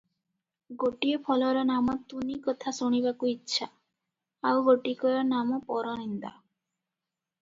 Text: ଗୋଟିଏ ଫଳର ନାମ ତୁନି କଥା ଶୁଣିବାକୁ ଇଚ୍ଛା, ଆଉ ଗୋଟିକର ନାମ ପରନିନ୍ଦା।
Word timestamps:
ଗୋଟିଏ 0.83 1.17
ଫଳର 1.27 1.65
ନାମ 1.71 1.95
ତୁନି 2.13 2.37
କଥା 2.47 2.73
ଶୁଣିବାକୁ 2.77 3.29
ଇଚ୍ଛା, 3.33 3.69
ଆଉ 4.53 4.65
ଗୋଟିକର 4.71 5.23
ନାମ 5.37 5.61
ପରନିନ୍ଦା। 5.71 6.33